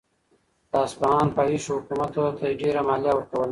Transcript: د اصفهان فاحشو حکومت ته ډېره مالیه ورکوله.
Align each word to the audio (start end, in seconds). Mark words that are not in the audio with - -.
د 0.71 0.73
اصفهان 0.85 1.27
فاحشو 1.35 1.73
حکومت 1.79 2.11
ته 2.39 2.47
ډېره 2.59 2.81
مالیه 2.87 3.13
ورکوله. 3.15 3.49